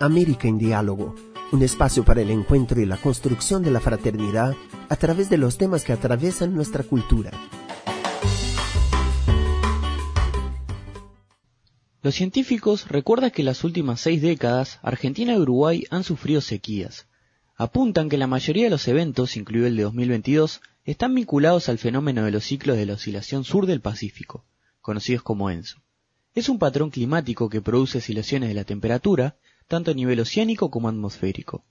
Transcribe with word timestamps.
América 0.00 0.48
en 0.48 0.56
Diálogo, 0.56 1.14
un 1.52 1.62
espacio 1.62 2.06
para 2.06 2.22
el 2.22 2.30
encuentro 2.30 2.80
y 2.80 2.86
la 2.86 2.96
construcción 2.96 3.62
de 3.62 3.70
la 3.70 3.80
fraternidad 3.80 4.56
a 4.88 4.96
través 4.96 5.28
de 5.28 5.36
los 5.36 5.58
temas 5.58 5.84
que 5.84 5.92
atraviesan 5.92 6.54
nuestra 6.54 6.84
cultura. 6.84 7.30
Los 12.00 12.14
científicos 12.14 12.88
recuerdan 12.88 13.30
que 13.30 13.42
en 13.42 13.46
las 13.46 13.62
últimas 13.62 14.00
seis 14.00 14.22
décadas 14.22 14.78
Argentina 14.82 15.34
y 15.34 15.36
Uruguay 15.36 15.84
han 15.90 16.02
sufrido 16.02 16.40
sequías. 16.40 17.06
Apuntan 17.56 18.08
que 18.08 18.16
la 18.16 18.26
mayoría 18.26 18.64
de 18.64 18.70
los 18.70 18.88
eventos, 18.88 19.36
incluido 19.36 19.66
el 19.66 19.76
de 19.76 19.82
2022, 19.82 20.62
están 20.86 21.14
vinculados 21.14 21.68
al 21.68 21.76
fenómeno 21.76 22.24
de 22.24 22.30
los 22.30 22.44
ciclos 22.44 22.78
de 22.78 22.86
la 22.86 22.94
oscilación 22.94 23.44
sur 23.44 23.66
del 23.66 23.82
Pacífico, 23.82 24.46
conocidos 24.80 25.22
como 25.22 25.50
ENSO. 25.50 25.82
Es 26.34 26.48
un 26.48 26.58
patrón 26.58 26.88
climático 26.88 27.50
que 27.50 27.60
produce 27.60 27.98
oscilaciones 27.98 28.48
de 28.48 28.54
la 28.54 28.64
temperatura, 28.64 29.36
tanto 29.70 29.92
a 29.92 29.94
nivel 29.94 30.18
oceánico 30.18 30.68
como 30.68 30.88
atmosférico. 30.88 31.64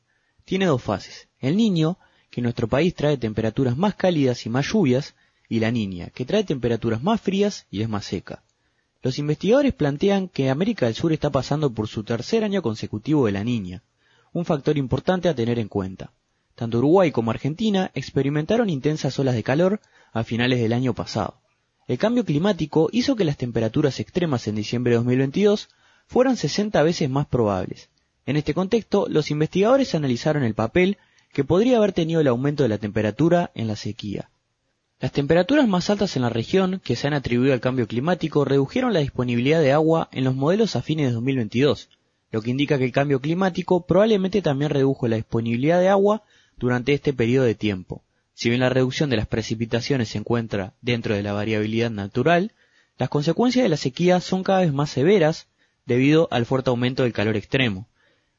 Tiene 0.46 0.68
dos 0.68 0.82
fases, 0.82 1.28
el 1.38 1.58
niño, 1.58 2.00
que 2.32 2.40
en 2.40 2.44
nuestro 2.44 2.70
país 2.70 2.96
trae 2.96 3.18
temperaturas 3.18 3.76
más 3.76 3.96
cálidas 3.96 4.46
y 4.46 4.50
más 4.50 4.66
lluvias, 4.72 5.16
y 5.50 5.60
la 5.60 5.70
niña, 5.70 6.10
que 6.10 6.24
trae 6.24 6.46
temperaturas 6.46 7.04
más 7.04 7.20
frías 7.20 7.68
y 7.70 7.82
es 7.82 7.90
más 7.90 8.06
seca. 8.06 8.42
Los 9.02 9.20
investigadores 9.20 9.74
plantean 9.74 10.30
que 10.30 10.50
América 10.50 10.86
del 10.86 10.96
Sur 10.96 11.12
está 11.12 11.30
pasando 11.30 11.74
por 11.74 11.90
su 11.90 12.06
tercer 12.06 12.46
año 12.46 12.62
consecutivo 12.62 13.26
de 13.26 13.34
la 13.34 13.44
niña, 13.44 13.84
un 14.32 14.46
factor 14.46 14.78
importante 14.78 15.28
a 15.28 15.36
tener 15.36 15.60
en 15.60 15.68
cuenta. 15.68 16.14
Tanto 16.56 16.78
Uruguay 16.78 17.12
como 17.12 17.32
Argentina 17.32 17.92
experimentaron 17.96 18.70
intensas 18.70 19.20
olas 19.20 19.36
de 19.36 19.44
calor 19.44 19.82
a 20.14 20.24
finales 20.24 20.62
del 20.62 20.72
año 20.72 20.94
pasado. 20.94 21.42
El 21.86 21.98
cambio 21.98 22.24
climático 22.24 22.88
hizo 22.94 23.18
que 23.18 23.26
las 23.26 23.36
temperaturas 23.36 24.00
extremas 24.00 24.48
en 24.48 24.56
diciembre 24.56 24.92
de 24.92 24.98
2022 24.98 25.68
fueran 26.10 26.38
60 26.38 26.82
veces 26.82 27.08
más 27.08 27.28
probables. 27.28 27.90
En 28.26 28.36
este 28.36 28.56
contexto, 28.56 29.06
los 29.08 29.30
investigadores 29.30 29.94
analizaron 29.94 30.44
el 30.44 30.56
papel 30.56 30.98
que 31.32 31.44
podría 31.44 31.78
haber 31.78 31.94
tenido 31.94 32.20
el 32.20 32.28
aumento 32.28 32.64
de 32.64 32.70
la 32.70 32.80
temperatura 32.80 33.52
en 33.54 33.68
la 33.68 33.76
sequía. 33.76 34.32
Las 35.00 35.12
temperaturas 35.12 35.68
más 35.68 35.92
altas 35.92 36.16
en 36.16 36.24
la 36.24 36.30
región, 36.30 36.82
que 36.84 36.96
se 36.96 37.06
han 37.06 37.14
atribuido 37.14 37.54
al 37.54 37.60
cambio 37.60 37.88
climático, 37.88 38.44
redujeron 38.44 38.92
la 38.92 39.02
disponibilidad 39.02 39.62
de 39.62 39.72
agua 39.72 40.10
en 40.12 40.24
los 40.24 40.34
modelos 40.34 40.76
a 40.76 40.82
fines 40.82 41.08
de 41.08 41.14
2022, 41.14 41.90
lo 42.32 42.42
que 42.42 42.50
indica 42.50 42.80
que 42.80 42.86
el 42.86 42.92
cambio 42.92 43.22
climático 43.22 43.86
probablemente 43.86 44.42
también 44.42 44.72
redujo 44.72 45.08
la 45.08 45.18
disponibilidad 45.18 45.80
de 45.80 45.90
agua 45.90 46.24
durante 46.58 46.94
este 46.94 47.14
periodo 47.14 47.46
de 47.46 47.54
tiempo. 47.54 48.02
Si 48.34 48.50
bien 48.50 48.62
la 48.62 48.70
reducción 48.70 49.12
de 49.12 49.18
las 49.18 49.28
precipitaciones 49.28 50.10
se 50.10 50.18
encuentra 50.18 50.74
dentro 50.82 51.14
de 51.14 51.22
la 51.22 51.34
variabilidad 51.34 51.92
natural, 51.92 52.54
las 52.98 53.10
consecuencias 53.10 53.62
de 53.62 53.70
la 53.70 53.78
sequía 53.78 54.20
son 54.22 54.44
cada 54.44 54.62
vez 54.62 54.74
más 54.74 54.90
severas 54.90 55.48
debido 55.86 56.28
al 56.32 56.46
fuerte 56.46 56.70
aumento 56.70 57.04
del 57.04 57.14
calor 57.14 57.36
extremo. 57.36 57.88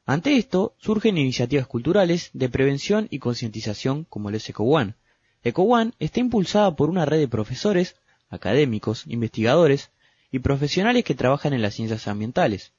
Ante 0.06 0.36
esto, 0.36 0.74
surgen 0.78 1.18
iniciativas 1.18 1.66
culturales 1.66 2.30
de 2.32 2.48
prevención 2.48 3.06
y 3.10 3.18
concientización 3.18 4.04
como 4.04 4.28
el 4.28 4.34
ECO 4.36 4.64
One, 4.64 4.94
EcoOne 5.42 5.92
está 5.98 6.20
impulsada 6.20 6.76
por 6.76 6.90
una 6.90 7.06
red 7.06 7.18
de 7.18 7.28
profesores, 7.28 7.96
académicos, 8.28 9.06
investigadores 9.06 9.90
y 10.30 10.40
profesionales 10.40 11.02
que 11.02 11.14
trabajan 11.14 11.54
en 11.54 11.62
las 11.62 11.74
ciencias 11.74 12.08
ambientales. 12.08 12.72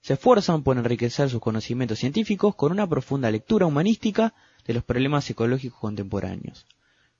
Se 0.00 0.12
esfuerzan 0.14 0.62
por 0.62 0.76
enriquecer 0.76 1.28
sus 1.28 1.40
conocimientos 1.40 1.98
científicos 1.98 2.54
con 2.54 2.70
una 2.70 2.86
profunda 2.88 3.30
lectura 3.32 3.66
humanística 3.66 4.32
de 4.64 4.74
los 4.74 4.84
problemas 4.84 5.28
ecológicos 5.28 5.80
contemporáneos. 5.80 6.66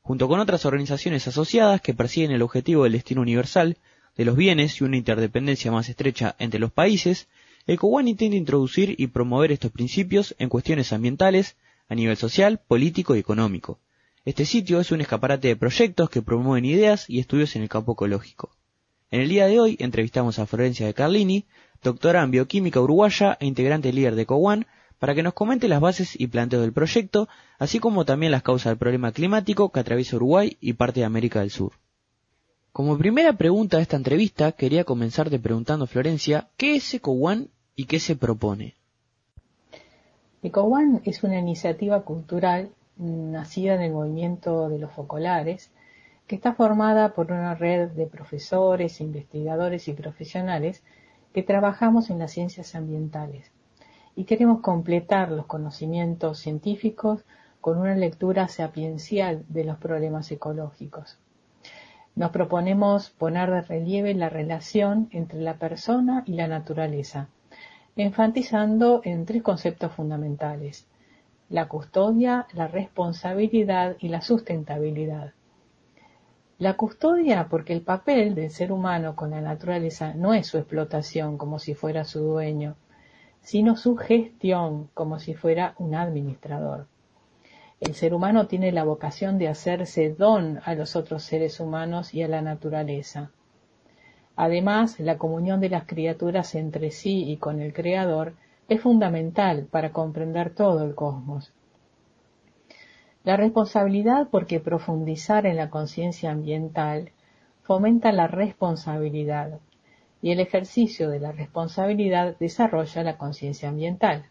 Junto 0.01 0.29
con 0.29 0.39
otras 0.39 0.65
organizaciones 0.65 1.27
asociadas 1.27 1.81
que 1.81 1.95
persiguen 1.95 2.31
el 2.31 2.43
objetivo 2.43 2.85
del 2.85 2.93
destino 2.93 3.23
universal 3.23 3.79
de 4.17 4.25
los 4.25 4.37
bienes 4.37 4.81
y 4.81 4.85
una 4.85 4.97
interdependencia 4.97 5.73
más 5.73 5.89
estrecha 5.89 6.37
entre 6.39 6.61
los 6.61 6.73
países, 6.73 7.29
EcoOne 7.67 8.11
intenta 8.11 8.37
introducir 8.37 8.95
y 8.99 9.07
promover 9.09 9.53
estos 9.53 9.71
principios 9.71 10.35
en 10.39 10.49
cuestiones 10.49 10.93
ambientales 10.93 11.57
a 11.89 11.95
nivel 11.95 12.17
social, 12.17 12.61
político 12.67 13.17
y 13.17 13.21
económico, 13.21 13.79
este 14.27 14.47
sitio 14.47 14.81
es 14.81 14.91
un 14.91 15.03
escaparate 15.03 15.49
de 15.49 15.57
proyectos 15.57 16.09
que 16.09 16.23
promueven 16.23 16.65
ideas 16.65 17.11
y 17.11 17.19
estudios 17.19 17.57
en 17.57 17.63
el 17.63 17.69
campo 17.69 17.93
ecológico. 17.93 18.57
En 19.11 19.21
el 19.21 19.29
día 19.29 19.47
de 19.47 19.61
hoy 19.61 19.77
entrevistamos 19.79 20.39
a 20.39 20.47
Florencia 20.47 20.87
de 20.87 20.95
Carlini, 20.95 21.45
doctora 21.83 22.23
en 22.23 22.31
bioquímica 22.31 22.81
uruguaya 22.81 23.37
e 23.39 23.45
integrante 23.45 23.93
líder 23.93 24.15
de 24.15 24.25
COWAN, 24.25 24.67
para 24.99 25.15
que 25.15 25.23
nos 25.23 25.35
comente 25.35 25.69
las 25.69 25.83
bases 25.83 26.19
y 26.19 26.29
planteos 26.29 26.63
del 26.63 26.73
proyecto, 26.73 27.29
así 27.59 27.81
como 27.81 28.07
también 28.07 28.33
las 28.33 28.43
causas 28.43 28.71
del 28.71 28.79
problema 28.79 29.13
climático 29.13 29.71
que 29.71 29.81
atraviesa 29.81 30.17
Uruguay 30.17 30.57
y 30.59 30.73
parte 30.73 31.01
de 31.01 31.07
América 31.07 31.41
del 31.41 31.51
Sur. 31.51 31.73
Como 32.75 32.99
primera 32.99 33.33
pregunta 33.35 33.77
de 33.77 33.85
esta 33.85 33.97
entrevista, 33.97 34.51
quería 34.51 34.83
comenzarte 34.83 35.39
preguntando, 35.39 35.87
Florencia, 35.87 36.49
¿qué 36.57 36.75
es 36.75 36.93
EcoOne 36.93 37.47
y 37.77 37.85
qué 37.85 38.01
se 38.01 38.17
propone? 38.17 38.75
EcoOne 40.43 41.01
es 41.05 41.23
una 41.23 41.39
iniciativa 41.39 42.03
cultural 42.03 42.71
nacida 42.97 43.77
en 43.77 43.83
el 43.83 43.93
movimiento 43.93 44.69
de 44.69 44.81
los 44.81 44.91
focolares, 44.91 45.71
que 46.27 46.35
está 46.35 46.55
formada 46.55 47.15
por 47.15 47.31
una 47.31 47.55
red 47.55 47.91
de 47.91 48.07
profesores, 48.09 49.01
investigadores 49.01 49.87
y 49.87 49.93
profesionales 49.93 50.83
que 51.33 51.45
trabajamos 51.45 52.11
en 52.11 52.19
las 52.19 52.33
ciencias 52.33 52.75
ambientales 52.75 53.53
y 54.17 54.25
queremos 54.25 54.63
completar 54.63 55.31
los 55.31 55.47
conocimientos 55.47 56.41
científicos 56.41 57.25
con 57.61 57.79
una 57.79 57.95
lectura 57.95 58.49
sapiencial 58.49 59.45
de 59.49 59.63
los 59.63 59.79
problemas 59.79 60.29
ecológicos. 60.33 61.21
Nos 62.17 62.31
proponemos 62.31 63.11
poner 63.11 63.51
de 63.51 63.63
relieve 63.63 64.15
la 64.15 64.29
relación 64.29 65.09
entre 65.11 65.41
la 65.41 65.59
persona 65.59 66.23
y 66.27 66.35
la 66.35 66.47
naturaleza, 66.47 67.29
enfatizando 67.97 69.01
en 69.03 69.27
tres 69.27 69.43
conceptos 69.43 69.93
fundamentales, 69.93 70.87
la 71.49 71.67
custodia, 71.67 72.47
la 72.53 72.69
responsabilidad 72.69 73.97
y 73.99 74.09
la 74.09 74.21
sustentabilidad. 74.21 75.33
La 76.59 76.75
custodia 76.75 77.49
porque 77.51 77.73
el 77.73 77.83
papel 77.83 78.37
del 78.37 78.51
ser 78.51 78.71
humano 78.71 79.17
con 79.17 79.31
la 79.31 79.41
naturaleza 79.41 80.15
no 80.15 80.35
es 80.35 80.47
su 80.47 80.57
explotación 80.57 81.37
como 81.37 81.59
si 81.59 81.75
fuera 81.75 82.05
su 82.05 82.21
dueño, 82.21 82.77
sino 83.41 83.77
su 83.77 83.97
gestión 83.97 84.89
como 84.95 85.19
si 85.19 85.35
fuera 85.35 85.75
un 85.79 85.97
administrador. 85.97 86.87
El 87.85 87.95
ser 87.95 88.15
humano 88.15 88.47
tiene 88.47 88.73
la 88.73 88.83
vocación 88.83 89.37
de 89.37 89.47
hacerse 89.47 90.09
don 90.09 90.59
a 90.65 90.75
los 90.75 90.97
otros 90.97 91.23
seres 91.23 91.61
humanos 91.61 92.15
y 92.15 92.23
a 92.23 92.29
la 92.29 92.41
naturaleza. 92.41 93.31
Además, 94.37 94.99
la 95.01 95.19
comunión 95.19 95.61
de 95.61 95.69
las 95.69 95.85
criaturas 95.85 96.55
entre 96.55 96.91
sí 96.91 97.31
y 97.31 97.37
con 97.37 97.61
el 97.61 97.75
Creador 97.75 98.37
es 98.71 98.81
fundamental 98.81 99.67
para 99.71 99.93
comprender 99.93 100.55
todo 100.55 100.83
el 100.83 100.95
cosmos. 100.95 101.53
La 103.23 103.37
responsabilidad 103.37 104.29
porque 104.31 104.61
profundizar 104.61 105.45
en 105.45 105.57
la 105.57 105.69
conciencia 105.69 106.31
ambiental 106.31 107.11
fomenta 107.65 108.13
la 108.13 108.29
responsabilidad 108.29 109.61
y 110.23 110.31
el 110.31 110.41
ejercicio 110.41 111.11
de 111.11 111.21
la 111.21 111.33
responsabilidad 111.33 112.35
desarrolla 112.39 113.03
la 113.03 113.19
conciencia 113.19 113.69
ambiental. 113.69 114.31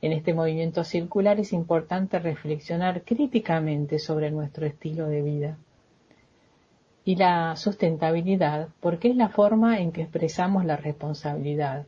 En 0.00 0.12
este 0.12 0.34
movimiento 0.34 0.84
circular 0.84 1.40
es 1.40 1.52
importante 1.52 2.18
reflexionar 2.18 3.02
críticamente 3.02 3.98
sobre 3.98 4.30
nuestro 4.30 4.66
estilo 4.66 5.08
de 5.08 5.22
vida. 5.22 5.58
Y 7.04 7.16
la 7.16 7.56
sustentabilidad 7.56 8.68
porque 8.80 9.10
es 9.10 9.16
la 9.16 9.28
forma 9.28 9.80
en 9.80 9.92
que 9.92 10.02
expresamos 10.02 10.64
la 10.64 10.76
responsabilidad 10.76 11.86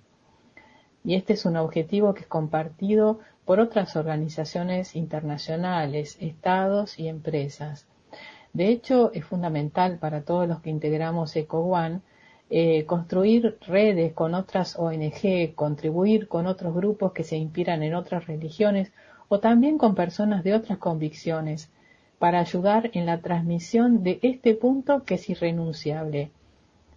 y 1.04 1.15
este 1.15 1.32
es 1.32 1.44
un 1.47 1.56
objetivo 1.56 2.15
que 2.15 2.22
es 2.22 2.26
compartido 2.26 3.20
por 3.44 3.60
otras 3.60 3.97
organizaciones 3.97 4.94
internacionales, 4.94 6.16
estados 6.20 6.99
y 6.99 7.09
empresas. 7.09 7.87
De 8.53 8.69
hecho, 8.69 9.10
es 9.12 9.25
fundamental 9.25 9.99
para 9.99 10.22
todos 10.22 10.47
los 10.47 10.60
que 10.60 10.70
integramos 10.70 11.34
EcoOne 11.37 12.00
eh, 12.53 12.84
construir 12.84 13.59
redes 13.65 14.12
con 14.12 14.34
otras 14.34 14.77
ONG, 14.77 15.55
contribuir 15.55 16.26
con 16.26 16.49
otros 16.49 16.75
grupos 16.75 17.12
que 17.12 17.23
se 17.23 17.37
inspiran 17.37 17.85
en 17.85 17.94
otras 17.94 18.26
religiones 18.26 18.91
o 19.29 19.38
también 19.38 19.79
con 19.79 19.94
personas 19.94 20.43
de 20.43 20.55
otras 20.55 20.79
convicciones 20.79 21.70
para 22.19 22.41
ayudar 22.41 22.91
en 22.93 23.06
la 23.06 23.20
transmisión 23.20 24.02
de 24.02 24.19
este 24.23 24.55
punto 24.55 25.05
que 25.05 25.14
es 25.14 25.31
irrenunciable, 25.31 26.32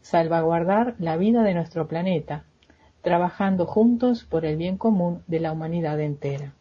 salvaguardar 0.02 0.96
la 0.98 1.18
vida 1.18 1.44
de 1.44 1.54
nuestro 1.54 1.88
planeta, 1.88 2.46
trabajando 3.04 3.68
juntos 3.68 4.24
por 4.24 4.46
el 4.46 4.58
bien 4.58 4.78
común 4.78 5.22
de 5.28 5.40
la 5.40 5.52
humanidad 5.52 6.00
entera. 6.02 6.56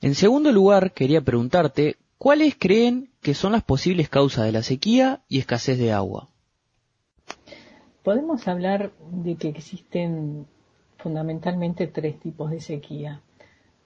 En 0.00 0.14
segundo 0.14 0.52
lugar, 0.52 0.92
quería 0.92 1.22
preguntarte, 1.22 1.96
¿cuáles 2.18 2.54
creen 2.56 3.10
que 3.20 3.34
son 3.34 3.52
las 3.52 3.64
posibles 3.64 4.08
causas 4.08 4.44
de 4.44 4.52
la 4.52 4.62
sequía 4.62 5.22
y 5.28 5.40
escasez 5.40 5.76
de 5.78 5.92
agua? 5.92 6.28
Podemos 8.02 8.48
hablar 8.48 8.90
de 9.12 9.36
que 9.36 9.48
existen 9.48 10.46
fundamentalmente 10.96 11.86
tres 11.86 12.18
tipos 12.18 12.50
de 12.50 12.60
sequía. 12.60 13.20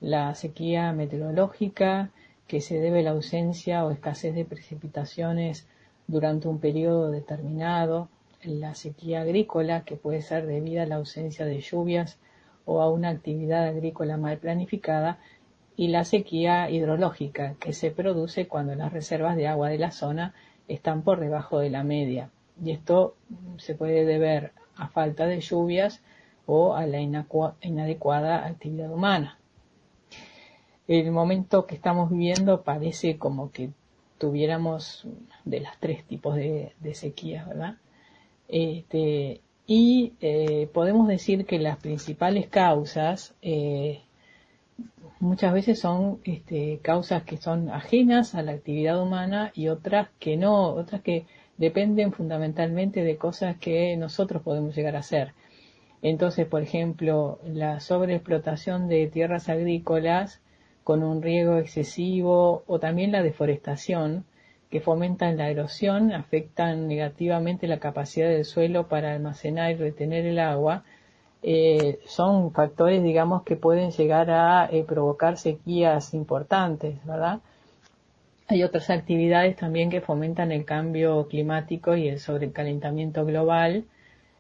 La 0.01 0.35
sequía 0.35 0.91
meteorológica, 0.93 2.13
que 2.47 2.63
se 2.63 2.81
debe 2.81 3.01
a 3.01 3.03
la 3.03 3.11
ausencia 3.11 3.85
o 3.85 3.91
escasez 3.91 4.35
de 4.35 4.47
precipitaciones 4.47 5.69
durante 6.07 6.49
un 6.49 6.61
periodo 6.61 7.11
determinado, 7.11 8.09
la 8.43 8.75
sequía 8.75 9.21
agrícola, 9.21 9.85
que 9.85 9.97
puede 9.97 10.23
ser 10.23 10.47
debida 10.47 10.85
a 10.85 10.87
la 10.87 10.97
ausencia 10.97 11.45
de 11.45 11.61
lluvias 11.61 12.19
o 12.65 12.81
a 12.81 12.91
una 12.91 13.11
actividad 13.11 13.67
agrícola 13.67 14.17
mal 14.17 14.39
planificada 14.39 15.19
y 15.77 15.89
la 15.89 16.05
sequía 16.05 16.71
hidrológica 16.71 17.57
que 17.61 17.75
se 17.75 17.91
produce 17.91 18.49
cuando 18.49 18.75
las 18.77 18.95
reservas 18.95 19.37
de 19.37 19.47
agua 19.47 19.69
de 19.69 19.79
la 19.79 19.91
zona 19.91 20.33
están 20.69 21.03
por 21.03 21.21
debajo 21.21 21.59
de 21.59 21.69
la 21.69 21.85
media. 21.85 22.31
Y 22.62 22.70
esto 22.70 23.17
se 23.58 23.75
puede 23.75 24.05
deber 24.05 24.53
a 24.76 24.88
falta 24.88 25.26
de 25.26 25.41
lluvias 25.41 26.03
o 26.47 26.75
a 26.75 26.87
la 26.87 27.00
inadecuada 27.00 28.47
actividad 28.47 28.91
humana. 28.91 29.38
El 30.87 31.11
momento 31.11 31.67
que 31.67 31.75
estamos 31.75 32.11
viviendo 32.11 32.62
parece 32.62 33.19
como 33.19 33.50
que 33.50 33.70
tuviéramos 34.19 35.06
de 35.44 35.61
los 35.61 35.73
tres 35.81 36.05
tipos 36.05 36.37
de, 36.37 36.73
sequías, 36.94 37.47
¿verdad? 37.47 37.76
Este, 38.49 39.41
y 39.67 40.12
eh, 40.20 40.70
podemos 40.73 41.08
decir 41.08 41.44
que 41.44 41.58
las 41.58 41.79
principales 41.79 42.47
causas 42.47 43.35
eh, 43.43 44.03
muchas 45.19 45.53
veces 45.53 45.81
son 45.81 46.20
este, 46.25 46.79
causas 46.82 47.25
que 47.25 47.37
son 47.37 47.69
ajenas 47.70 48.35
a 48.35 48.43
la 48.43 48.53
actividad 48.53 49.03
humana 49.03 49.50
y 49.55 49.69
otras 49.69 50.08
que 50.20 50.37
no, 50.37 50.69
otras 50.69 51.03
que 51.03 51.26
dependen 51.58 52.12
fundamentalmente 52.12 53.03
de 53.03 53.17
cosas 53.17 53.56
que 53.58 53.97
nosotros 53.97 54.43
podemos 54.43 54.75
llegar 54.75 54.97
a 54.97 55.00
hacer. 55.00 55.32
Entonces, 56.03 56.47
por 56.47 56.62
ejemplo, 56.62 57.38
la 57.44 57.81
sobreexplotación 57.81 58.88
de 58.88 59.06
tierras 59.08 59.49
agrícolas 59.49 60.41
con 60.85 61.03
un 61.03 61.23
riego 61.23 61.58
excesivo 61.58 62.62
o 62.67 62.79
también 62.79 63.12
la 63.12 63.23
deforestación 63.23 64.25
que 64.70 64.81
fomentan 64.81 65.37
la 65.37 65.49
erosión, 65.49 66.12
afectan 66.12 66.88
negativamente 66.88 67.67
la 67.67 67.79
capacidad 67.79 68.29
del 68.29 68.44
suelo 68.44 68.88
para 68.88 69.12
almacenar 69.12 69.70
y 69.73 69.75
retener 69.75 70.26
el 70.26 70.38
agua, 70.38 70.85
eh, 71.43 72.00
son 72.06 72.53
factores, 72.53 73.03
digamos, 73.03 73.43
que 73.43 73.56
pueden 73.56 73.91
llegar 73.91 74.31
a 74.31 74.69
eh, 74.70 74.85
provocar 74.85 75.38
sequías 75.38 76.14
importantes, 76.14 77.05
¿verdad? 77.05 77.41
Hay 78.48 78.62
otras 78.62 78.90
actividades 78.90 79.56
también 79.56 79.90
que 79.90 80.00
fomentan 80.00 80.52
el 80.52 80.64
cambio 80.64 81.26
climático 81.26 81.96
y 81.96 82.06
el 82.06 82.20
sobrecalentamiento 82.20 83.25
global, 83.25 83.87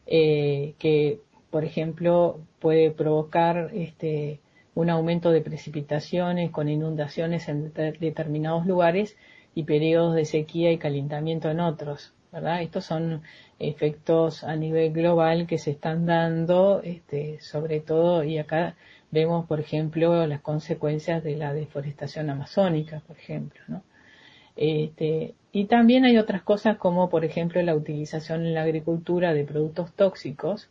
eh, 0.06 0.74
que, 0.78 1.18
por 1.50 1.64
ejemplo, 1.64 2.38
puede 2.60 2.92
provocar 2.92 3.70
este, 3.74 4.40
un 4.76 4.90
aumento 4.90 5.32
de 5.32 5.40
precipitaciones 5.40 6.52
con 6.52 6.68
inundaciones 6.68 7.48
en 7.48 7.72
determinados 7.72 8.64
lugares 8.64 9.16
y 9.56 9.64
periodos 9.64 10.14
de 10.14 10.24
sequía 10.24 10.70
y 10.70 10.78
calentamiento 10.78 11.50
en 11.50 11.58
otros. 11.58 12.12
¿verdad? 12.30 12.62
Estos 12.62 12.84
son 12.84 13.22
efectos 13.58 14.44
a 14.44 14.54
nivel 14.54 14.92
global 14.92 15.48
que 15.48 15.58
se 15.58 15.72
están 15.72 16.06
dando, 16.06 16.80
este, 16.84 17.40
sobre 17.40 17.80
todo, 17.80 18.22
y 18.22 18.38
acá 18.38 18.76
vemos, 19.10 19.46
por 19.46 19.58
ejemplo, 19.58 20.26
las 20.28 20.42
consecuencias 20.42 21.24
de 21.24 21.36
la 21.36 21.52
deforestación 21.54 22.30
amazónica, 22.30 23.02
por 23.06 23.18
ejemplo, 23.18 23.60
¿no? 23.66 23.82
Este, 24.56 25.34
y 25.52 25.66
también 25.66 26.04
hay 26.04 26.18
otras 26.18 26.42
cosas 26.42 26.78
como, 26.78 27.08
por 27.08 27.24
ejemplo, 27.24 27.62
la 27.62 27.74
utilización 27.74 28.46
en 28.46 28.54
la 28.54 28.62
agricultura 28.62 29.34
de 29.34 29.44
productos 29.44 29.92
tóxicos 29.92 30.68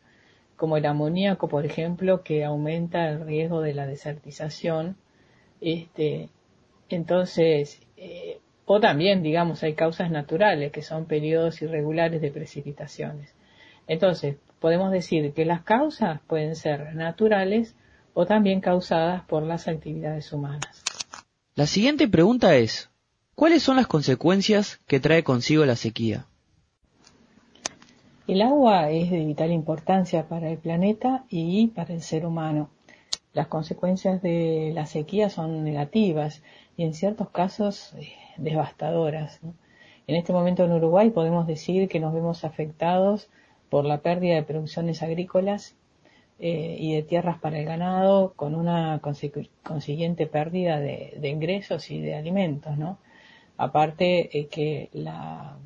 como 0.55 0.77
el 0.77 0.85
amoníaco, 0.85 1.47
por 1.47 1.65
ejemplo, 1.65 2.23
que 2.23 2.43
aumenta 2.43 3.09
el 3.09 3.25
riesgo 3.25 3.61
de 3.61 3.73
la 3.73 3.87
desertización. 3.87 4.95
Este, 5.61 6.29
entonces, 6.89 7.81
eh, 7.97 8.39
o 8.65 8.79
también, 8.79 9.21
digamos, 9.21 9.63
hay 9.63 9.73
causas 9.73 10.09
naturales, 10.11 10.71
que 10.71 10.81
son 10.81 11.05
periodos 11.05 11.61
irregulares 11.61 12.21
de 12.21 12.31
precipitaciones. 12.31 13.33
Entonces, 13.87 14.37
podemos 14.59 14.91
decir 14.91 15.33
que 15.33 15.45
las 15.45 15.61
causas 15.63 16.21
pueden 16.27 16.55
ser 16.55 16.95
naturales 16.95 17.75
o 18.13 18.25
también 18.25 18.61
causadas 18.61 19.23
por 19.25 19.43
las 19.43 19.67
actividades 19.67 20.31
humanas. 20.31 20.83
La 21.53 21.67
siguiente 21.67 22.07
pregunta 22.07 22.55
es, 22.55 22.89
¿cuáles 23.35 23.63
son 23.63 23.75
las 23.75 23.87
consecuencias 23.87 24.79
que 24.87 24.99
trae 24.99 25.23
consigo 25.23 25.65
la 25.65 25.75
sequía? 25.75 26.25
El 28.27 28.41
agua 28.41 28.89
es 28.89 29.11
de 29.11 29.23
vital 29.23 29.51
importancia 29.51 30.27
para 30.27 30.49
el 30.49 30.57
planeta 30.57 31.25
y 31.29 31.67
para 31.67 31.93
el 31.93 32.01
ser 32.01 32.25
humano. 32.25 32.69
Las 33.33 33.47
consecuencias 33.47 34.21
de 34.21 34.71
la 34.73 34.87
sequía 34.87 35.29
son 35.29 35.63
negativas 35.63 36.41
y 36.77 36.85
en 36.85 36.93
ciertos 36.93 37.29
casos 37.29 37.93
eh, 37.99 38.13
devastadoras. 38.37 39.41
En 40.07 40.15
este 40.15 40.33
momento 40.33 40.63
en 40.63 40.71
Uruguay 40.71 41.09
podemos 41.09 41.45
decir 41.45 41.87
que 41.87 41.99
nos 41.99 42.13
vemos 42.13 42.43
afectados 42.45 43.29
por 43.69 43.85
la 43.85 43.99
pérdida 43.99 44.35
de 44.35 44.43
producciones 44.43 45.03
agrícolas 45.03 45.75
eh, 46.39 46.77
y 46.79 46.95
de 46.95 47.03
tierras 47.03 47.39
para 47.39 47.59
el 47.59 47.65
ganado, 47.65 48.33
con 48.35 48.55
una 48.55 49.01
consiguiente 49.01 50.27
pérdida 50.27 50.79
de, 50.79 51.17
de, 51.19 51.29
ingresos 51.29 51.91
y 51.91 52.01
de 52.01 52.15
alimentos, 52.15 52.77
¿no? 52.77 52.97
Aparte 53.57 54.47
que 54.51 54.89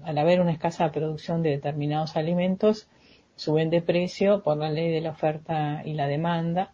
al 0.03 0.17
haber 0.17 0.41
una 0.41 0.51
escasa 0.51 0.91
producción 0.91 1.41
de 1.41 1.51
determinados 1.51 2.15
alimentos, 2.15 2.87
suben 3.35 3.69
de 3.69 3.81
precio 3.81 4.43
por 4.43 4.57
la 4.57 4.69
ley 4.69 4.91
de 4.91 5.01
la 5.01 5.11
oferta 5.11 5.81
y 5.85 5.93
la 5.93 6.07
demanda 6.07 6.73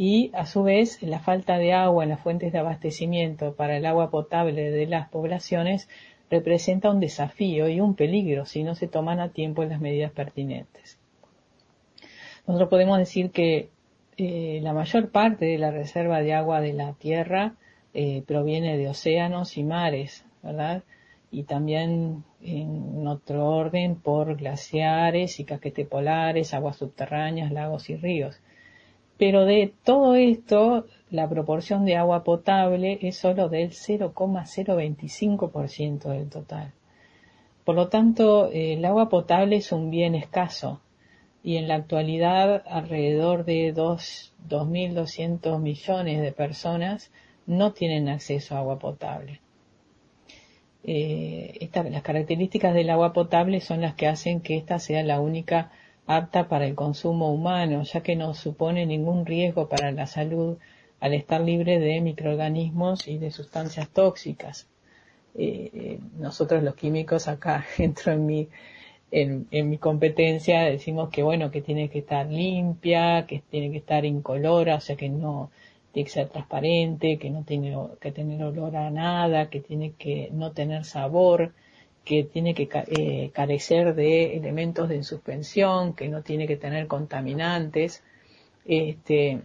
y 0.00 0.30
a 0.32 0.46
su 0.46 0.62
vez 0.62 1.02
la 1.02 1.18
falta 1.18 1.58
de 1.58 1.72
agua 1.72 2.04
en 2.04 2.10
las 2.10 2.20
fuentes 2.20 2.52
de 2.52 2.58
abastecimiento 2.60 3.56
para 3.56 3.76
el 3.76 3.84
agua 3.84 4.10
potable 4.10 4.70
de 4.70 4.86
las 4.86 5.08
poblaciones 5.08 5.88
representa 6.30 6.90
un 6.90 7.00
desafío 7.00 7.68
y 7.68 7.80
un 7.80 7.96
peligro 7.96 8.44
si 8.44 8.62
no 8.62 8.76
se 8.76 8.86
toman 8.86 9.18
a 9.18 9.30
tiempo 9.30 9.64
las 9.64 9.80
medidas 9.80 10.12
pertinentes. 10.12 11.00
Nosotros 12.46 12.70
podemos 12.70 12.96
decir 12.98 13.32
que 13.32 13.70
eh, 14.16 14.60
la 14.62 14.72
mayor 14.72 15.10
parte 15.10 15.46
de 15.46 15.58
la 15.58 15.72
reserva 15.72 16.20
de 16.20 16.32
agua 16.32 16.60
de 16.60 16.74
la 16.74 16.92
Tierra 16.92 17.54
eh, 17.92 18.22
proviene 18.24 18.76
de 18.76 18.88
océanos 18.88 19.56
y 19.56 19.64
mares, 19.64 20.24
¿verdad? 20.42 20.82
Y 21.30 21.44
también 21.44 22.24
en 22.40 23.06
otro 23.06 23.48
orden 23.48 23.96
por 23.96 24.36
glaciares 24.36 25.40
y 25.40 25.44
casquetes 25.44 25.86
polares, 25.86 26.54
aguas 26.54 26.76
subterráneas, 26.76 27.52
lagos 27.52 27.90
y 27.90 27.96
ríos. 27.96 28.40
Pero 29.18 29.44
de 29.44 29.74
todo 29.84 30.14
esto, 30.14 30.86
la 31.10 31.28
proporción 31.28 31.84
de 31.84 31.96
agua 31.96 32.24
potable 32.24 32.98
es 33.02 33.16
solo 33.16 33.48
del 33.48 33.72
0,025% 33.72 36.10
del 36.10 36.28
total. 36.28 36.72
Por 37.64 37.74
lo 37.74 37.88
tanto, 37.88 38.48
el 38.50 38.84
agua 38.84 39.08
potable 39.08 39.56
es 39.56 39.72
un 39.72 39.90
bien 39.90 40.14
escaso 40.14 40.80
y 41.42 41.56
en 41.56 41.66
la 41.68 41.74
actualidad 41.74 42.62
alrededor 42.66 43.44
de 43.44 43.74
2.200 43.74 45.60
millones 45.60 46.22
de 46.22 46.32
personas 46.32 47.10
no 47.46 47.72
tienen 47.72 48.08
acceso 48.08 48.54
a 48.54 48.58
agua 48.58 48.78
potable. 48.78 49.40
Eh, 50.84 51.68
las 51.90 52.02
características 52.02 52.74
del 52.74 52.90
agua 52.90 53.12
potable 53.12 53.60
son 53.60 53.80
las 53.80 53.94
que 53.94 54.06
hacen 54.06 54.40
que 54.40 54.56
ésta 54.56 54.78
sea 54.78 55.02
la 55.02 55.20
única 55.20 55.70
apta 56.06 56.48
para 56.48 56.66
el 56.66 56.74
consumo 56.74 57.32
humano, 57.32 57.82
ya 57.82 58.02
que 58.02 58.16
no 58.16 58.34
supone 58.34 58.86
ningún 58.86 59.26
riesgo 59.26 59.68
para 59.68 59.90
la 59.92 60.06
salud 60.06 60.56
al 61.00 61.14
estar 61.14 61.40
libre 61.40 61.78
de 61.78 62.00
microorganismos 62.00 63.08
y 63.08 63.18
de 63.18 63.30
sustancias 63.30 63.88
tóxicas. 63.90 64.66
Eh, 65.34 65.70
eh, 65.74 65.98
nosotros 66.18 66.62
los 66.62 66.74
químicos 66.74 67.28
acá 67.28 67.64
entro 67.78 68.12
en 68.12 68.26
mi 68.26 68.48
en, 69.10 69.46
en, 69.50 69.70
mi 69.70 69.78
competencia 69.78 70.64
decimos 70.64 71.08
que 71.10 71.22
bueno 71.22 71.50
que 71.50 71.62
tiene 71.62 71.88
que 71.88 72.00
estar 72.00 72.26
limpia, 72.26 73.26
que 73.26 73.42
tiene 73.50 73.70
que 73.70 73.78
estar 73.78 74.04
incolora, 74.04 74.76
o 74.76 74.80
sea 74.80 74.96
que 74.96 75.08
no 75.08 75.50
tiene 75.92 76.06
que 76.06 76.12
ser 76.12 76.28
transparente, 76.28 77.18
que 77.18 77.30
no 77.30 77.44
tiene 77.44 77.76
que 78.00 78.12
tener 78.12 78.42
olor 78.42 78.76
a 78.76 78.90
nada, 78.90 79.48
que 79.48 79.60
tiene 79.60 79.92
que 79.92 80.28
no 80.32 80.52
tener 80.52 80.84
sabor, 80.84 81.52
que 82.04 82.24
tiene 82.24 82.54
que 82.54 82.68
eh, 82.72 83.30
carecer 83.32 83.94
de 83.94 84.36
elementos 84.36 84.88
de 84.88 85.02
suspensión, 85.02 85.94
que 85.94 86.08
no 86.08 86.22
tiene 86.22 86.46
que 86.46 86.56
tener 86.56 86.86
contaminantes, 86.86 88.02
este, 88.64 89.42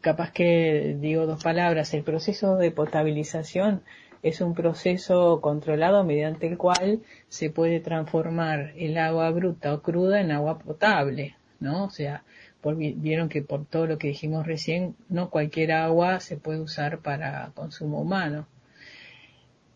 capaz 0.00 0.32
que 0.32 0.96
digo 1.00 1.26
dos 1.26 1.42
palabras, 1.42 1.94
el 1.94 2.02
proceso 2.02 2.56
de 2.56 2.70
potabilización 2.70 3.82
es 4.22 4.40
un 4.40 4.54
proceso 4.54 5.40
controlado 5.40 6.04
mediante 6.04 6.46
el 6.46 6.56
cual 6.56 7.02
se 7.28 7.50
puede 7.50 7.80
transformar 7.80 8.72
el 8.76 8.96
agua 8.98 9.30
bruta 9.30 9.74
o 9.74 9.82
cruda 9.82 10.20
en 10.20 10.30
agua 10.30 10.58
potable, 10.58 11.36
¿no? 11.60 11.84
O 11.84 11.90
sea, 11.90 12.24
vieron 12.72 13.28
que 13.28 13.42
por 13.42 13.66
todo 13.66 13.86
lo 13.86 13.98
que 13.98 14.08
dijimos 14.08 14.46
recién, 14.46 14.96
no 15.08 15.30
cualquier 15.30 15.72
agua 15.72 16.20
se 16.20 16.36
puede 16.36 16.60
usar 16.60 17.00
para 17.00 17.52
consumo 17.54 18.00
humano. 18.00 18.46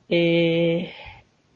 Eh, 0.09 0.91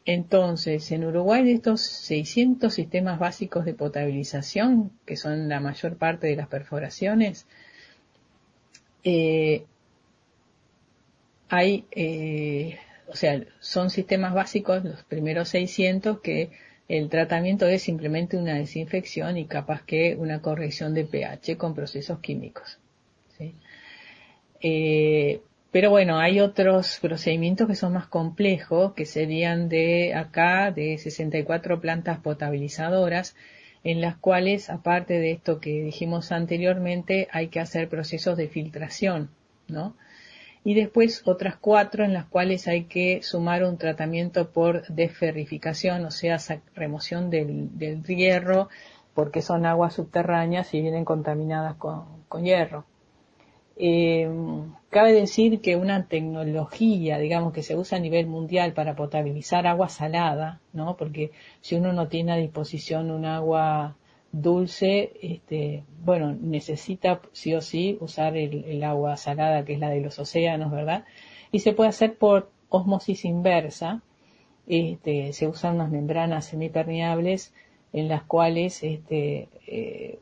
entonces, 0.04 0.90
en 0.92 1.04
Uruguay 1.04 1.44
de 1.44 1.52
estos 1.52 1.80
600 1.80 2.74
sistemas 2.74 3.18
básicos 3.18 3.64
de 3.64 3.74
potabilización, 3.74 4.92
que 5.06 5.16
son 5.16 5.48
la 5.48 5.60
mayor 5.60 5.96
parte 5.96 6.26
de 6.26 6.36
las 6.36 6.48
perforaciones, 6.48 7.46
eh, 9.04 9.64
hay, 11.48 11.86
eh, 11.92 12.78
o 13.08 13.16
sea, 13.16 13.44
son 13.60 13.90
sistemas 13.90 14.34
básicos, 14.34 14.84
los 14.84 15.04
primeros 15.04 15.48
600, 15.50 16.20
que 16.20 16.50
el 16.92 17.08
tratamiento 17.08 17.66
es 17.66 17.80
simplemente 17.80 18.36
una 18.36 18.52
desinfección 18.52 19.38
y 19.38 19.46
capaz 19.46 19.82
que 19.82 20.14
una 20.14 20.42
corrección 20.42 20.92
de 20.92 21.06
pH 21.06 21.56
con 21.56 21.74
procesos 21.74 22.18
químicos. 22.20 22.78
Eh, 24.60 25.40
pero 25.70 25.88
bueno, 25.88 26.18
hay 26.18 26.40
otros 26.40 26.98
procedimientos 27.00 27.66
que 27.66 27.76
son 27.76 27.94
más 27.94 28.08
complejos, 28.08 28.92
que 28.92 29.06
serían 29.06 29.70
de 29.70 30.12
acá, 30.12 30.70
de 30.70 30.98
64 30.98 31.80
plantas 31.80 32.18
potabilizadoras, 32.18 33.36
en 33.84 34.02
las 34.02 34.18
cuales, 34.18 34.68
aparte 34.68 35.14
de 35.14 35.30
esto 35.30 35.60
que 35.60 35.82
dijimos 35.82 36.30
anteriormente, 36.30 37.26
hay 37.32 37.48
que 37.48 37.60
hacer 37.60 37.88
procesos 37.88 38.36
de 38.36 38.48
filtración, 38.48 39.30
¿no? 39.66 39.96
Y 40.64 40.74
después 40.74 41.22
otras 41.26 41.56
cuatro 41.56 42.04
en 42.04 42.12
las 42.12 42.26
cuales 42.26 42.68
hay 42.68 42.84
que 42.84 43.22
sumar 43.22 43.64
un 43.64 43.78
tratamiento 43.78 44.50
por 44.50 44.86
desferrificación, 44.86 46.04
o 46.04 46.10
sea, 46.10 46.38
remoción 46.74 47.30
del, 47.30 47.76
del 47.76 48.02
hierro, 48.04 48.68
porque 49.14 49.42
son 49.42 49.66
aguas 49.66 49.94
subterráneas 49.94 50.72
y 50.74 50.80
vienen 50.80 51.04
contaminadas 51.04 51.76
con, 51.76 52.04
con 52.28 52.44
hierro. 52.44 52.84
Eh, 53.76 54.28
cabe 54.90 55.12
decir 55.12 55.60
que 55.60 55.76
una 55.76 56.06
tecnología, 56.06 57.18
digamos, 57.18 57.52
que 57.52 57.62
se 57.62 57.76
usa 57.76 57.98
a 57.98 58.00
nivel 58.00 58.26
mundial 58.26 58.74
para 58.74 58.94
potabilizar 58.94 59.66
agua 59.66 59.88
salada, 59.88 60.60
¿no? 60.72 60.96
Porque 60.96 61.32
si 61.60 61.74
uno 61.76 61.92
no 61.92 62.08
tiene 62.08 62.32
a 62.32 62.36
disposición 62.36 63.10
un 63.10 63.24
agua 63.24 63.96
dulce, 64.32 65.12
este, 65.20 65.84
bueno, 66.04 66.34
necesita 66.40 67.20
sí 67.32 67.54
o 67.54 67.60
sí 67.60 67.98
usar 68.00 68.36
el, 68.36 68.82
agua 68.82 69.16
salada, 69.16 69.64
que 69.64 69.74
es 69.74 69.78
la 69.78 69.90
de 69.90 70.00
los 70.00 70.18
océanos, 70.18 70.72
¿verdad? 70.72 71.04
Y 71.52 71.60
se 71.60 71.72
puede 71.72 71.90
hacer 71.90 72.16
por 72.16 72.50
osmosis 72.70 73.24
inversa. 73.24 74.02
Este, 74.66 75.32
se 75.32 75.46
usan 75.46 75.76
unas 75.76 75.90
membranas 75.90 76.46
semipermeables 76.46 77.52
en 77.92 78.08
las 78.08 78.22
cuales 78.22 78.82
este, 78.82 79.48
eh, 79.66 80.18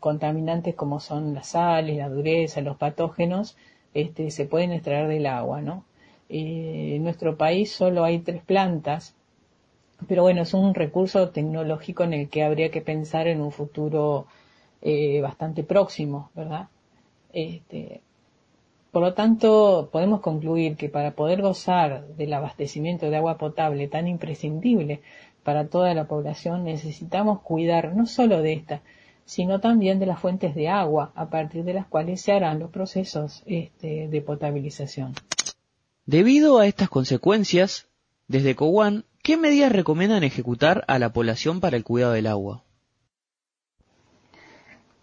contaminantes 0.00 0.74
como 0.74 1.00
son 1.00 1.34
las 1.34 1.48
sales, 1.48 1.96
la 1.96 2.08
dureza, 2.08 2.60
los 2.60 2.76
patógenos, 2.76 3.56
este, 3.94 4.30
se 4.30 4.46
pueden 4.46 4.72
extraer 4.72 5.06
del 5.08 5.26
agua, 5.26 5.60
¿no? 5.60 5.84
Eh, 6.28 6.94
en 6.96 7.04
nuestro 7.04 7.36
país 7.36 7.72
solo 7.72 8.04
hay 8.04 8.20
tres 8.20 8.42
plantas 8.42 9.14
pero 10.08 10.22
bueno, 10.22 10.42
es 10.42 10.54
un 10.54 10.74
recurso 10.74 11.30
tecnológico 11.30 12.04
en 12.04 12.14
el 12.14 12.28
que 12.28 12.42
habría 12.42 12.70
que 12.70 12.80
pensar 12.80 13.26
en 13.26 13.40
un 13.40 13.52
futuro 13.52 14.26
eh, 14.80 15.20
bastante 15.20 15.62
próximo, 15.62 16.30
¿verdad? 16.34 16.68
Este, 17.32 18.00
por 18.90 19.02
lo 19.02 19.14
tanto, 19.14 19.88
podemos 19.90 20.20
concluir 20.20 20.76
que 20.76 20.88
para 20.88 21.12
poder 21.12 21.40
gozar 21.40 22.06
del 22.08 22.32
abastecimiento 22.34 23.08
de 23.08 23.16
agua 23.16 23.38
potable 23.38 23.88
tan 23.88 24.06
imprescindible 24.06 25.00
para 25.42 25.68
toda 25.68 25.94
la 25.94 26.06
población, 26.06 26.64
necesitamos 26.64 27.40
cuidar 27.40 27.94
no 27.96 28.06
solo 28.06 28.42
de 28.42 28.52
esta, 28.52 28.82
sino 29.24 29.60
también 29.60 29.98
de 29.98 30.06
las 30.06 30.20
fuentes 30.20 30.54
de 30.54 30.68
agua 30.68 31.12
a 31.14 31.30
partir 31.30 31.64
de 31.64 31.74
las 31.74 31.86
cuales 31.86 32.20
se 32.20 32.32
harán 32.32 32.58
los 32.58 32.70
procesos 32.70 33.42
este, 33.46 34.08
de 34.08 34.20
potabilización. 34.20 35.14
Debido 36.04 36.58
a 36.58 36.66
estas 36.66 36.88
consecuencias, 36.88 37.88
desde 38.32 38.56
Cowan 38.56 39.04
¿Qué 39.22 39.36
medidas 39.36 39.70
recomiendan 39.70 40.24
ejecutar 40.24 40.84
a 40.88 40.98
la 40.98 41.12
población 41.12 41.60
para 41.60 41.76
el 41.76 41.84
cuidado 41.84 42.14
del 42.14 42.26
agua? 42.26 42.64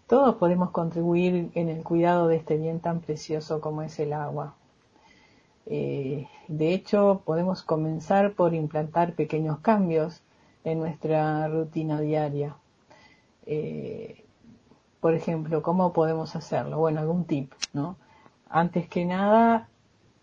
Todos 0.06 0.34
podemos 0.34 0.72
contribuir 0.72 1.50
en 1.54 1.70
el 1.70 1.82
cuidado 1.82 2.28
de 2.28 2.36
este 2.36 2.58
bien 2.58 2.80
tan 2.80 3.00
precioso 3.00 3.62
como 3.62 3.80
es 3.80 3.98
el 3.98 4.12
agua. 4.12 4.56
Eh, 5.64 6.28
de 6.48 6.74
hecho, 6.74 7.22
podemos 7.24 7.62
comenzar 7.62 8.34
por 8.34 8.52
implantar 8.52 9.14
pequeños 9.14 9.60
cambios 9.60 10.20
en 10.64 10.80
nuestra 10.80 11.48
rutina 11.48 11.98
diaria. 11.98 12.56
Eh, 13.46 14.22
por 15.00 15.14
ejemplo, 15.14 15.62
¿cómo 15.62 15.94
podemos 15.94 16.36
hacerlo? 16.36 16.76
Bueno, 16.76 17.00
algún 17.00 17.24
tip, 17.24 17.52
¿no? 17.72 17.96
Antes 18.50 18.86
que 18.86 19.06
nada, 19.06 19.68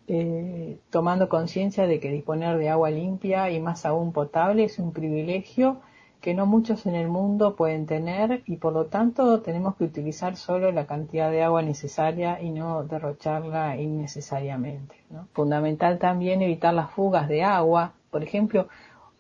eh, 0.08 0.80
tomando 0.90 1.28
conciencia 1.28 1.86
de 1.86 2.00
que 2.00 2.12
disponer 2.12 2.58
de 2.58 2.70
agua 2.70 2.90
limpia 2.90 3.52
y 3.52 3.60
más 3.60 3.86
aún 3.86 4.14
potable 4.14 4.64
es 4.64 4.80
un 4.80 4.94
privilegio 4.94 5.82
que 6.22 6.34
no 6.34 6.46
muchos 6.46 6.86
en 6.86 6.96
el 6.96 7.10
mundo 7.10 7.56
pueden 7.56 7.86
tener 7.86 8.42
y 8.46 8.58
por 8.58 8.74
lo 8.74 8.86
tanto 8.86 9.42
tenemos 9.42 9.76
que 9.76 9.84
utilizar 9.84 10.36
solo 10.36 10.72
la 10.72 10.88
cantidad 10.88 11.30
de 11.30 11.44
agua 11.44 11.62
necesaria 11.62 12.42
y 12.42 12.50
no 12.50 12.84
derrocharla 12.84 13.78
innecesariamente. 13.78 14.96
Fundamental 15.34 16.00
también 16.00 16.42
evitar 16.42 16.74
las 16.74 16.92
fugas 16.92 17.28
de 17.28 17.44
agua. 17.44 17.94
Por 18.10 18.24
ejemplo, 18.24 18.68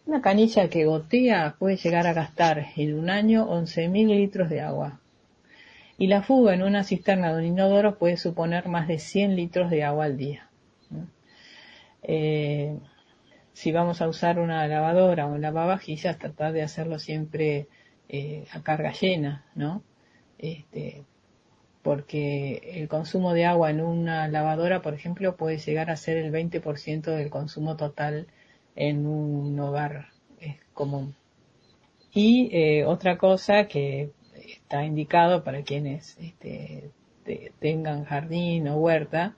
una 0.05 0.21
canilla 0.21 0.69
que 0.69 0.85
gotea 0.85 1.55
puede 1.59 1.77
llegar 1.77 2.07
a 2.07 2.13
gastar 2.13 2.67
en 2.75 2.97
un 2.97 3.09
año 3.09 3.47
11.000 3.47 4.07
litros 4.07 4.49
de 4.49 4.61
agua. 4.61 4.99
Y 5.97 6.07
la 6.07 6.23
fuga 6.23 6.53
en 6.53 6.63
una 6.63 6.83
cisterna 6.83 7.33
de 7.33 7.39
un 7.39 7.45
inodoro 7.45 7.97
puede 7.97 8.17
suponer 8.17 8.67
más 8.69 8.87
de 8.87 8.99
100 8.99 9.35
litros 9.35 9.69
de 9.69 9.83
agua 9.83 10.05
al 10.05 10.17
día. 10.17 10.46
Eh, 12.03 12.77
si 13.53 13.71
vamos 13.71 14.01
a 14.01 14.07
usar 14.07 14.39
una 14.39 14.67
lavadora 14.67 15.27
o 15.27 15.33
un 15.33 15.41
lavavajillas, 15.41 16.19
tratar 16.19 16.53
de 16.53 16.63
hacerlo 16.63 16.99
siempre 16.99 17.67
eh, 18.09 18.45
a 18.51 18.61
carga 18.61 18.91
llena, 18.91 19.45
¿no? 19.55 19.83
Este, 20.37 21.03
porque 21.81 22.61
el 22.75 22.87
consumo 22.87 23.33
de 23.33 23.45
agua 23.45 23.71
en 23.71 23.81
una 23.81 24.27
lavadora, 24.27 24.81
por 24.81 24.93
ejemplo, 24.93 25.35
puede 25.37 25.57
llegar 25.57 25.89
a 25.89 25.95
ser 25.95 26.17
el 26.17 26.31
20% 26.31 27.01
del 27.15 27.29
consumo 27.29 27.77
total 27.77 28.27
en 28.75 29.07
un 29.07 29.59
hogar 29.59 30.09
común. 30.73 31.15
Y 32.13 32.49
eh, 32.51 32.85
otra 32.85 33.17
cosa 33.17 33.67
que 33.67 34.11
está 34.33 34.85
indicado 34.85 35.43
para 35.43 35.63
quienes 35.63 36.17
este, 36.19 36.91
tengan 37.59 38.05
jardín 38.05 38.67
o 38.67 38.77
huerta, 38.77 39.35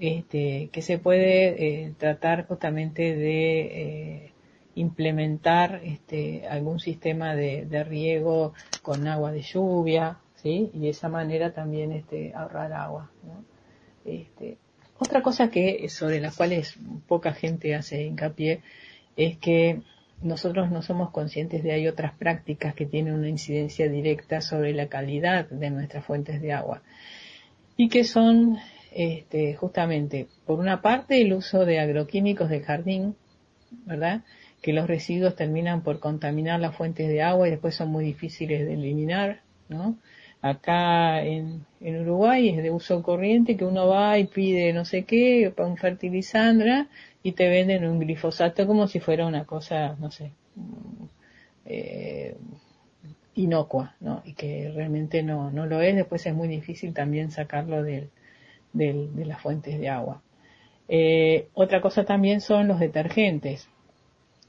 este, 0.00 0.70
que 0.72 0.80
se 0.80 0.98
puede 0.98 1.84
eh, 1.84 1.94
tratar 1.98 2.46
justamente 2.46 3.14
de 3.14 3.60
eh, 3.60 4.32
implementar 4.74 5.82
este, 5.84 6.48
algún 6.48 6.80
sistema 6.80 7.36
de, 7.36 7.84
riego 7.84 8.54
con 8.80 9.06
agua 9.06 9.30
de 9.30 9.42
lluvia, 9.42 10.18
¿sí? 10.36 10.70
Y 10.72 10.80
de 10.80 10.88
esa 10.88 11.10
manera 11.10 11.52
también 11.52 11.92
este, 11.92 12.32
ahorrar 12.34 12.72
agua. 12.72 13.10
Este, 14.06 14.56
otra 14.98 15.20
cosa 15.22 15.50
que 15.50 15.86
sobre 15.90 16.18
las 16.20 16.34
cuales 16.34 16.78
poca 17.06 17.34
gente 17.34 17.74
hace 17.74 18.02
hincapié 18.02 18.62
es 19.16 19.36
que 19.36 19.82
nosotros 20.22 20.70
no 20.70 20.80
somos 20.80 21.10
conscientes 21.10 21.62
de 21.62 21.72
hay 21.72 21.88
otras 21.88 22.14
prácticas 22.14 22.74
que 22.74 22.86
tienen 22.86 23.14
una 23.14 23.28
incidencia 23.28 23.88
directa 23.88 24.40
sobre 24.40 24.72
la 24.72 24.88
calidad 24.88 25.48
de 25.50 25.70
nuestras 25.70 26.04
fuentes 26.04 26.40
de 26.40 26.52
agua 26.54 26.82
y 27.76 27.88
que 27.88 28.04
son 28.04 28.58
este, 28.92 29.54
justamente, 29.54 30.28
por 30.46 30.58
una 30.58 30.82
parte, 30.82 31.20
el 31.20 31.32
uso 31.32 31.64
de 31.64 31.80
agroquímicos 31.80 32.48
del 32.50 32.62
jardín, 32.62 33.16
¿verdad? 33.86 34.22
Que 34.62 34.72
los 34.72 34.86
residuos 34.86 35.36
terminan 35.36 35.82
por 35.82 36.00
contaminar 36.00 36.60
las 36.60 36.74
fuentes 36.76 37.08
de 37.08 37.22
agua 37.22 37.48
y 37.48 37.52
después 37.52 37.74
son 37.74 37.90
muy 37.90 38.04
difíciles 38.04 38.66
de 38.66 38.74
eliminar, 38.74 39.40
¿no? 39.68 39.96
Acá 40.42 41.22
en, 41.22 41.66
en 41.80 42.00
Uruguay 42.00 42.48
es 42.48 42.62
de 42.62 42.70
uso 42.70 43.02
corriente 43.02 43.56
que 43.56 43.64
uno 43.64 43.88
va 43.88 44.18
y 44.18 44.26
pide 44.26 44.72
no 44.72 44.84
sé 44.86 45.04
qué, 45.04 45.52
para 45.54 45.68
un 45.68 45.76
fertilizante 45.76 46.86
y 47.22 47.32
te 47.32 47.48
venden 47.48 47.86
un 47.86 47.98
glifosato 48.00 48.66
como 48.66 48.88
si 48.88 49.00
fuera 49.00 49.26
una 49.26 49.44
cosa, 49.44 49.96
no 50.00 50.10
sé, 50.10 50.32
eh, 51.66 52.36
inocua, 53.34 53.94
¿no? 54.00 54.22
Y 54.24 54.34
que 54.34 54.72
realmente 54.74 55.22
no, 55.22 55.50
no 55.50 55.66
lo 55.66 55.80
es, 55.82 55.94
después 55.94 56.24
es 56.26 56.34
muy 56.34 56.48
difícil 56.48 56.94
también 56.94 57.30
sacarlo 57.30 57.82
del, 57.82 58.10
de, 58.72 59.08
las 59.24 59.40
fuentes 59.40 59.78
de 59.78 59.88
agua. 59.88 60.22
Eh, 60.88 61.48
otra 61.54 61.80
cosa 61.80 62.04
también 62.04 62.40
son 62.40 62.68
los 62.68 62.80
detergentes. 62.80 63.68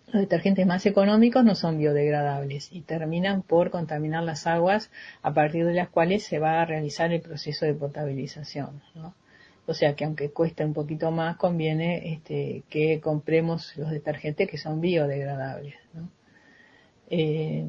los 0.07 0.21
detergentes 0.21 0.65
más 0.65 0.85
económicos 0.85 1.45
no 1.45 1.55
son 1.55 1.77
biodegradables 1.77 2.69
y 2.71 2.81
terminan 2.81 3.43
por 3.43 3.69
contaminar 3.69 4.23
las 4.23 4.47
aguas 4.47 4.91
a 5.21 5.33
partir 5.33 5.65
de 5.65 5.73
las 5.73 5.89
cuales 5.89 6.23
se 6.23 6.39
va 6.39 6.61
a 6.61 6.65
realizar 6.65 7.11
el 7.13 7.21
proceso 7.21 7.65
de 7.65 7.73
potabilización. 7.73 8.81
O 9.67 9.73
sea 9.73 9.95
que 9.95 10.05
aunque 10.05 10.31
cueste 10.31 10.65
un 10.65 10.73
poquito 10.73 11.11
más, 11.11 11.37
conviene 11.37 12.13
este, 12.13 12.63
que 12.69 12.99
compremos 12.99 13.75
los 13.77 13.91
detergentes 13.91 14.49
que 14.49 14.57
son 14.57 14.81
biodegradables. 14.81 15.75
Eh, 17.09 17.65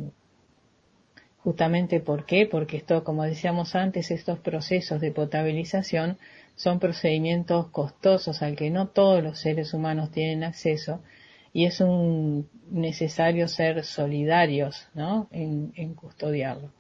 justamente 1.38 2.00
¿por 2.00 2.24
qué? 2.24 2.46
Porque 2.46 2.76
esto, 2.76 3.04
como 3.04 3.24
decíamos 3.24 3.74
antes, 3.74 4.10
estos 4.10 4.38
procesos 4.38 5.00
de 5.00 5.12
potabilización 5.12 6.18
son 6.54 6.78
procedimientos 6.78 7.68
costosos 7.68 8.42
al 8.42 8.56
que 8.56 8.70
no 8.70 8.88
todos 8.88 9.22
los 9.22 9.38
seres 9.38 9.74
humanos 9.74 10.10
tienen 10.10 10.44
acceso 10.44 11.02
y 11.52 11.66
es 11.66 11.80
un 11.80 12.48
necesario 12.70 13.48
ser 13.48 13.84
solidarios 13.84 14.88
en, 15.30 15.94
custodiarlo. 15.94 16.70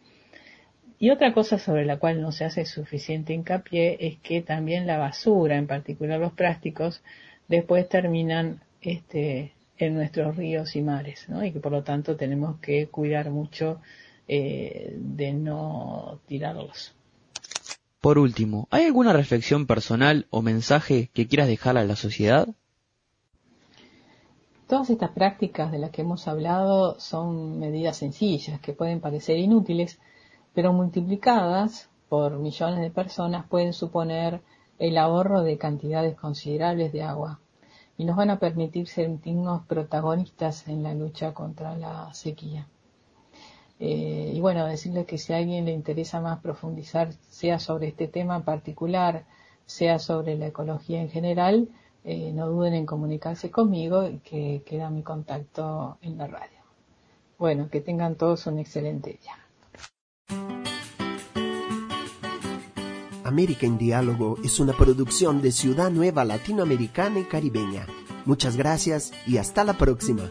Y 0.98 1.10
otra 1.10 1.34
cosa 1.34 1.58
sobre 1.58 1.84
la 1.84 1.98
cual 1.98 2.20
no 2.22 2.32
se 2.32 2.44
hace 2.44 2.64
suficiente 2.64 3.34
hincapié 3.34 3.98
es 4.00 4.18
que 4.18 4.40
también 4.40 4.86
la 4.86 4.98
basura, 4.98 5.56
en 5.56 5.66
particular 5.66 6.20
los 6.20 6.32
plásticos, 6.32 7.02
después 7.48 7.88
terminan 7.88 8.62
este, 8.80 9.52
en 9.76 9.94
nuestros 9.94 10.36
ríos 10.36 10.76
y 10.76 10.82
mares, 10.82 11.26
y 11.42 11.50
que 11.50 11.60
por 11.60 11.72
lo 11.72 11.82
tanto 11.82 12.16
tenemos 12.16 12.60
que 12.60 12.86
cuidar 12.86 13.30
mucho 13.30 13.80
eh, 14.28 14.94
de 14.96 15.32
no 15.32 16.20
tirarlos. 16.26 16.94
Por 18.02 18.18
último, 18.18 18.66
¿hay 18.72 18.86
alguna 18.86 19.12
reflexión 19.12 19.68
personal 19.68 20.26
o 20.30 20.42
mensaje 20.42 21.12
que 21.14 21.28
quieras 21.28 21.46
dejar 21.46 21.78
a 21.78 21.84
la 21.84 21.94
sociedad? 21.94 22.48
Todas 24.66 24.90
estas 24.90 25.12
prácticas 25.12 25.70
de 25.70 25.78
las 25.78 25.92
que 25.92 26.02
hemos 26.02 26.26
hablado 26.26 26.98
son 26.98 27.60
medidas 27.60 27.98
sencillas 27.98 28.60
que 28.60 28.72
pueden 28.72 29.00
parecer 29.00 29.38
inútiles, 29.38 30.00
pero 30.52 30.72
multiplicadas 30.72 31.90
por 32.08 32.40
millones 32.40 32.80
de 32.80 32.90
personas 32.90 33.46
pueden 33.48 33.72
suponer 33.72 34.42
el 34.80 34.98
ahorro 34.98 35.42
de 35.42 35.56
cantidades 35.56 36.16
considerables 36.16 36.92
de 36.92 37.04
agua 37.04 37.38
y 37.96 38.04
nos 38.04 38.16
van 38.16 38.30
a 38.30 38.40
permitir 38.40 38.88
sentirnos 38.88 39.64
protagonistas 39.66 40.66
en 40.66 40.82
la 40.82 40.92
lucha 40.92 41.32
contra 41.34 41.76
la 41.76 42.12
sequía. 42.14 42.66
Eh, 43.84 44.30
y 44.32 44.40
bueno, 44.40 44.64
decirles 44.64 45.06
que 45.06 45.18
si 45.18 45.32
a 45.32 45.38
alguien 45.38 45.64
le 45.64 45.72
interesa 45.72 46.20
más 46.20 46.38
profundizar, 46.38 47.12
sea 47.30 47.58
sobre 47.58 47.88
este 47.88 48.06
tema 48.06 48.36
en 48.36 48.42
particular, 48.42 49.24
sea 49.66 49.98
sobre 49.98 50.36
la 50.36 50.46
ecología 50.46 51.02
en 51.02 51.10
general, 51.10 51.68
eh, 52.04 52.30
no 52.32 52.46
duden 52.46 52.74
en 52.74 52.86
comunicarse 52.86 53.50
conmigo 53.50 54.08
y 54.08 54.18
que 54.18 54.62
queda 54.64 54.88
mi 54.88 55.02
contacto 55.02 55.98
en 56.00 56.16
la 56.16 56.28
radio. 56.28 56.60
Bueno, 57.40 57.68
que 57.70 57.80
tengan 57.80 58.14
todos 58.14 58.46
un 58.46 58.60
excelente 58.60 59.18
día. 59.20 59.36
América 63.24 63.66
en 63.66 63.78
Diálogo 63.78 64.36
es 64.44 64.60
una 64.60 64.74
producción 64.74 65.42
de 65.42 65.50
Ciudad 65.50 65.90
Nueva 65.90 66.24
Latinoamericana 66.24 67.18
y 67.18 67.24
Caribeña. 67.24 67.88
Muchas 68.26 68.56
gracias 68.56 69.10
y 69.26 69.38
hasta 69.38 69.64
la 69.64 69.72
próxima. 69.72 70.30